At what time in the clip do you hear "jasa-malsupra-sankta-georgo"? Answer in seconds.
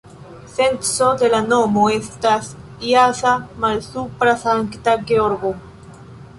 2.93-5.57